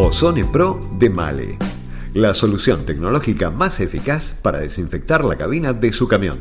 Ozone 0.00 0.44
Pro 0.44 0.78
de 0.96 1.10
Male, 1.10 1.58
la 2.14 2.32
solución 2.32 2.86
tecnológica 2.86 3.50
más 3.50 3.80
eficaz 3.80 4.30
para 4.30 4.60
desinfectar 4.60 5.24
la 5.24 5.36
cabina 5.36 5.72
de 5.72 5.92
su 5.92 6.06
camión. 6.06 6.38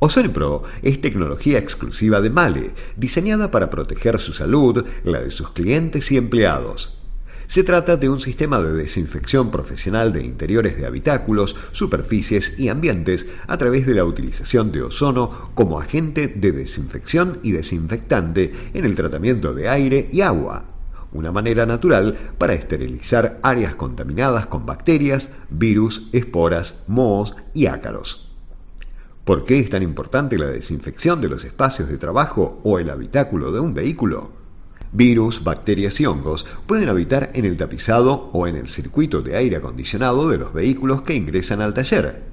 Ozone 0.00 0.30
Pro 0.30 0.64
es 0.82 1.00
tecnología 1.00 1.60
exclusiva 1.60 2.20
de 2.20 2.30
Male, 2.30 2.74
diseñada 2.96 3.52
para 3.52 3.70
proteger 3.70 4.18
su 4.18 4.32
salud, 4.32 4.84
la 5.04 5.20
de 5.20 5.30
sus 5.30 5.50
clientes 5.50 6.10
y 6.10 6.16
empleados. 6.16 6.98
Se 7.46 7.62
trata 7.62 7.96
de 7.96 8.08
un 8.08 8.18
sistema 8.18 8.60
de 8.60 8.72
desinfección 8.72 9.52
profesional 9.52 10.12
de 10.12 10.24
interiores 10.24 10.76
de 10.76 10.84
habitáculos, 10.84 11.54
superficies 11.70 12.58
y 12.58 12.70
ambientes 12.70 13.28
a 13.46 13.56
través 13.56 13.86
de 13.86 13.94
la 13.94 14.04
utilización 14.04 14.72
de 14.72 14.82
ozono 14.82 15.52
como 15.54 15.78
agente 15.78 16.26
de 16.26 16.50
desinfección 16.50 17.38
y 17.44 17.52
desinfectante 17.52 18.52
en 18.74 18.84
el 18.84 18.96
tratamiento 18.96 19.54
de 19.54 19.68
aire 19.68 20.08
y 20.10 20.22
agua 20.22 20.75
una 21.16 21.32
manera 21.32 21.66
natural 21.66 22.16
para 22.38 22.52
esterilizar 22.52 23.40
áreas 23.42 23.74
contaminadas 23.74 24.46
con 24.46 24.66
bacterias, 24.66 25.30
virus, 25.50 26.08
esporas, 26.12 26.82
mohos 26.86 27.34
y 27.54 27.66
ácaros. 27.66 28.30
¿Por 29.24 29.44
qué 29.44 29.58
es 29.58 29.70
tan 29.70 29.82
importante 29.82 30.38
la 30.38 30.46
desinfección 30.46 31.20
de 31.20 31.28
los 31.28 31.44
espacios 31.44 31.88
de 31.88 31.98
trabajo 31.98 32.60
o 32.62 32.78
el 32.78 32.90
habitáculo 32.90 33.50
de 33.50 33.58
un 33.58 33.74
vehículo? 33.74 34.30
Virus, 34.92 35.42
bacterias 35.42 36.00
y 36.00 36.06
hongos 36.06 36.46
pueden 36.66 36.88
habitar 36.88 37.30
en 37.34 37.44
el 37.44 37.56
tapizado 37.56 38.30
o 38.32 38.46
en 38.46 38.54
el 38.54 38.68
circuito 38.68 39.22
de 39.22 39.36
aire 39.36 39.56
acondicionado 39.56 40.28
de 40.28 40.38
los 40.38 40.52
vehículos 40.52 41.02
que 41.02 41.16
ingresan 41.16 41.60
al 41.60 41.74
taller, 41.74 42.25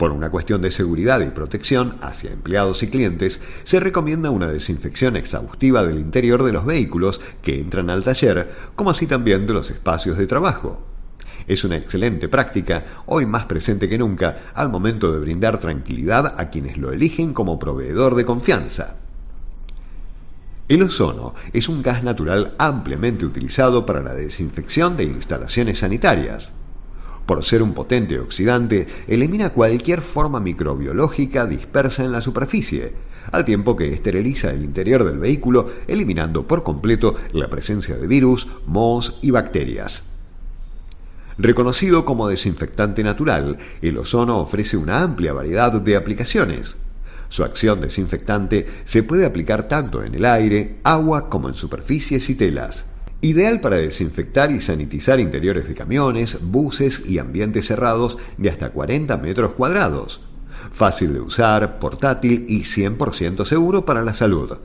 por 0.00 0.12
una 0.12 0.30
cuestión 0.30 0.62
de 0.62 0.70
seguridad 0.70 1.20
y 1.20 1.28
protección 1.28 1.98
hacia 2.00 2.32
empleados 2.32 2.82
y 2.82 2.86
clientes, 2.86 3.42
se 3.64 3.80
recomienda 3.80 4.30
una 4.30 4.50
desinfección 4.50 5.14
exhaustiva 5.14 5.84
del 5.84 5.98
interior 5.98 6.42
de 6.42 6.52
los 6.52 6.64
vehículos 6.64 7.20
que 7.42 7.60
entran 7.60 7.90
al 7.90 8.02
taller, 8.02 8.50
como 8.76 8.88
así 8.88 9.06
también 9.06 9.46
de 9.46 9.52
los 9.52 9.70
espacios 9.70 10.16
de 10.16 10.26
trabajo. 10.26 10.82
Es 11.46 11.64
una 11.64 11.76
excelente 11.76 12.30
práctica, 12.30 12.82
hoy 13.04 13.26
más 13.26 13.44
presente 13.44 13.90
que 13.90 13.98
nunca, 13.98 14.38
al 14.54 14.70
momento 14.70 15.12
de 15.12 15.18
brindar 15.18 15.58
tranquilidad 15.58 16.34
a 16.38 16.48
quienes 16.48 16.78
lo 16.78 16.92
eligen 16.92 17.34
como 17.34 17.58
proveedor 17.58 18.14
de 18.14 18.24
confianza. 18.24 18.96
El 20.68 20.82
ozono 20.82 21.34
es 21.52 21.68
un 21.68 21.82
gas 21.82 22.02
natural 22.02 22.54
ampliamente 22.56 23.26
utilizado 23.26 23.84
para 23.84 24.00
la 24.00 24.14
desinfección 24.14 24.96
de 24.96 25.04
instalaciones 25.04 25.80
sanitarias 25.80 26.52
por 27.30 27.44
ser 27.44 27.62
un 27.62 27.74
potente 27.74 28.18
oxidante, 28.18 28.88
elimina 29.06 29.50
cualquier 29.50 30.00
forma 30.00 30.40
microbiológica 30.40 31.46
dispersa 31.46 32.02
en 32.02 32.10
la 32.10 32.22
superficie, 32.22 32.92
al 33.30 33.44
tiempo 33.44 33.76
que 33.76 33.94
esteriliza 33.94 34.50
el 34.50 34.64
interior 34.64 35.04
del 35.04 35.20
vehículo, 35.20 35.70
eliminando 35.86 36.48
por 36.48 36.64
completo 36.64 37.14
la 37.32 37.48
presencia 37.48 37.96
de 37.96 38.08
virus, 38.08 38.48
mohos 38.66 39.20
y 39.22 39.30
bacterias. 39.30 40.02
Reconocido 41.38 42.04
como 42.04 42.26
desinfectante 42.26 43.04
natural, 43.04 43.58
el 43.80 43.98
ozono 43.98 44.38
ofrece 44.38 44.76
una 44.76 45.00
amplia 45.00 45.32
variedad 45.32 45.70
de 45.80 45.94
aplicaciones. 45.94 46.78
Su 47.28 47.44
acción 47.44 47.80
desinfectante 47.80 48.66
se 48.84 49.04
puede 49.04 49.24
aplicar 49.24 49.68
tanto 49.68 50.02
en 50.02 50.16
el 50.16 50.24
aire, 50.24 50.80
agua 50.82 51.30
como 51.30 51.48
en 51.48 51.54
superficies 51.54 52.28
y 52.28 52.34
telas. 52.34 52.86
Ideal 53.22 53.60
para 53.60 53.76
desinfectar 53.76 54.50
y 54.50 54.62
sanitizar 54.62 55.20
interiores 55.20 55.68
de 55.68 55.74
camiones, 55.74 56.38
buses 56.40 57.04
y 57.06 57.18
ambientes 57.18 57.66
cerrados 57.66 58.16
de 58.38 58.48
hasta 58.48 58.70
40 58.70 59.18
metros 59.18 59.52
cuadrados. 59.52 60.22
Fácil 60.72 61.12
de 61.12 61.20
usar, 61.20 61.78
portátil 61.78 62.46
y 62.48 62.60
100% 62.60 63.44
seguro 63.44 63.84
para 63.84 64.02
la 64.04 64.14
salud. 64.14 64.58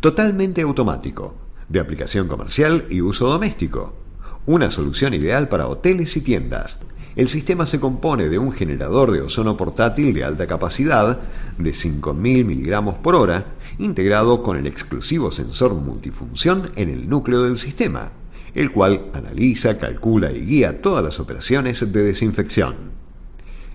Totalmente 0.00 0.62
automático, 0.62 1.36
de 1.68 1.78
aplicación 1.78 2.26
comercial 2.26 2.86
y 2.90 3.02
uso 3.02 3.28
doméstico. 3.28 4.01
Una 4.44 4.72
solución 4.72 5.14
ideal 5.14 5.48
para 5.48 5.68
hoteles 5.68 6.16
y 6.16 6.20
tiendas. 6.20 6.80
El 7.14 7.28
sistema 7.28 7.64
se 7.64 7.78
compone 7.78 8.28
de 8.28 8.40
un 8.40 8.50
generador 8.50 9.12
de 9.12 9.20
ozono 9.20 9.56
portátil 9.56 10.12
de 10.12 10.24
alta 10.24 10.48
capacidad 10.48 11.20
de 11.58 11.70
5.000 11.70 12.44
miligramos 12.44 12.96
por 12.96 13.14
hora, 13.14 13.54
integrado 13.78 14.42
con 14.42 14.56
el 14.56 14.66
exclusivo 14.66 15.30
sensor 15.30 15.74
multifunción 15.74 16.72
en 16.74 16.88
el 16.88 17.08
núcleo 17.08 17.44
del 17.44 17.56
sistema, 17.56 18.10
el 18.52 18.72
cual 18.72 19.12
analiza, 19.14 19.78
calcula 19.78 20.32
y 20.32 20.44
guía 20.44 20.82
todas 20.82 21.04
las 21.04 21.20
operaciones 21.20 21.92
de 21.92 22.02
desinfección. 22.02 22.74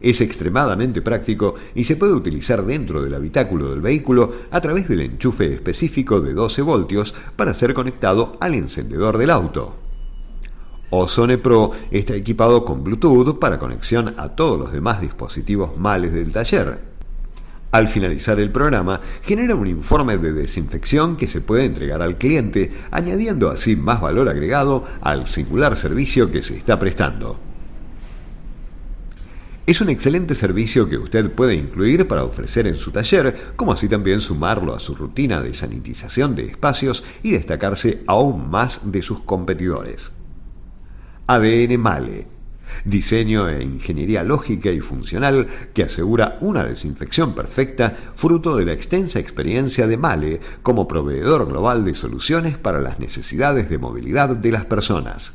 Es 0.00 0.20
extremadamente 0.20 1.02
práctico 1.02 1.56
y 1.74 1.82
se 1.82 1.96
puede 1.96 2.12
utilizar 2.12 2.64
dentro 2.64 3.02
del 3.02 3.16
habitáculo 3.16 3.70
del 3.70 3.80
vehículo 3.80 4.32
a 4.52 4.60
través 4.60 4.86
del 4.88 5.00
enchufe 5.00 5.52
específico 5.52 6.20
de 6.20 6.34
12 6.34 6.62
voltios 6.62 7.14
para 7.34 7.52
ser 7.52 7.74
conectado 7.74 8.36
al 8.38 8.54
encendedor 8.54 9.18
del 9.18 9.30
auto. 9.30 9.81
Ozone 10.94 11.38
Pro 11.38 11.70
está 11.90 12.14
equipado 12.14 12.66
con 12.66 12.84
Bluetooth 12.84 13.38
para 13.38 13.58
conexión 13.58 14.12
a 14.18 14.28
todos 14.36 14.58
los 14.58 14.72
demás 14.74 15.00
dispositivos 15.00 15.78
males 15.78 16.12
del 16.12 16.32
taller. 16.32 16.80
Al 17.70 17.88
finalizar 17.88 18.38
el 18.38 18.52
programa, 18.52 19.00
genera 19.22 19.54
un 19.54 19.66
informe 19.66 20.18
de 20.18 20.34
desinfección 20.34 21.16
que 21.16 21.28
se 21.28 21.40
puede 21.40 21.64
entregar 21.64 22.02
al 22.02 22.18
cliente, 22.18 22.70
añadiendo 22.90 23.48
así 23.48 23.74
más 23.74 24.02
valor 24.02 24.28
agregado 24.28 24.84
al 25.00 25.26
singular 25.28 25.78
servicio 25.78 26.30
que 26.30 26.42
se 26.42 26.58
está 26.58 26.78
prestando. 26.78 27.40
Es 29.64 29.80
un 29.80 29.88
excelente 29.88 30.34
servicio 30.34 30.90
que 30.90 30.98
usted 30.98 31.30
puede 31.30 31.54
incluir 31.54 32.06
para 32.06 32.24
ofrecer 32.24 32.66
en 32.66 32.76
su 32.76 32.90
taller, 32.90 33.54
como 33.56 33.72
así 33.72 33.88
también 33.88 34.20
sumarlo 34.20 34.74
a 34.74 34.80
su 34.80 34.94
rutina 34.94 35.40
de 35.40 35.54
sanitización 35.54 36.34
de 36.34 36.48
espacios 36.48 37.02
y 37.22 37.30
destacarse 37.30 38.02
aún 38.06 38.50
más 38.50 38.92
de 38.92 39.00
sus 39.00 39.20
competidores. 39.20 40.12
ADN 41.34 41.78
Male, 41.80 42.26
diseño 42.84 43.48
e 43.48 43.64
ingeniería 43.64 44.22
lógica 44.22 44.70
y 44.70 44.80
funcional 44.80 45.48
que 45.72 45.82
asegura 45.82 46.36
una 46.42 46.62
desinfección 46.62 47.34
perfecta 47.34 47.96
fruto 48.14 48.54
de 48.54 48.66
la 48.66 48.74
extensa 48.74 49.18
experiencia 49.18 49.86
de 49.86 49.96
Male 49.96 50.40
como 50.62 50.86
proveedor 50.86 51.46
global 51.46 51.86
de 51.86 51.94
soluciones 51.94 52.58
para 52.58 52.82
las 52.82 52.98
necesidades 52.98 53.70
de 53.70 53.78
movilidad 53.78 54.36
de 54.36 54.52
las 54.52 54.66
personas. 54.66 55.32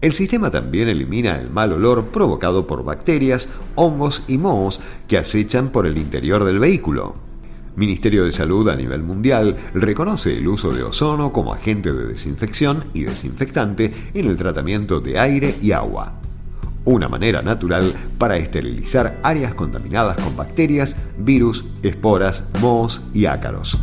El 0.00 0.12
sistema 0.12 0.52
también 0.52 0.88
elimina 0.88 1.40
el 1.40 1.50
mal 1.50 1.72
olor 1.72 2.10
provocado 2.12 2.68
por 2.68 2.84
bacterias, 2.84 3.48
hongos 3.74 4.22
y 4.28 4.38
mohos 4.38 4.78
que 5.08 5.18
acechan 5.18 5.70
por 5.70 5.88
el 5.88 5.98
interior 5.98 6.44
del 6.44 6.60
vehículo. 6.60 7.27
Ministerio 7.78 8.24
de 8.24 8.32
Salud 8.32 8.68
a 8.68 8.76
nivel 8.76 9.04
mundial 9.04 9.56
reconoce 9.72 10.36
el 10.36 10.48
uso 10.48 10.72
de 10.72 10.82
ozono 10.82 11.32
como 11.32 11.54
agente 11.54 11.92
de 11.92 12.06
desinfección 12.06 12.84
y 12.92 13.04
desinfectante 13.04 14.10
en 14.14 14.26
el 14.26 14.36
tratamiento 14.36 15.00
de 15.00 15.18
aire 15.18 15.54
y 15.62 15.70
agua. 15.70 16.14
Una 16.84 17.08
manera 17.08 17.40
natural 17.40 17.92
para 18.18 18.36
esterilizar 18.36 19.20
áreas 19.22 19.54
contaminadas 19.54 20.16
con 20.16 20.36
bacterias, 20.36 20.96
virus, 21.18 21.64
esporas, 21.82 22.42
mohos 22.60 23.00
y 23.14 23.26
ácaros. 23.26 23.78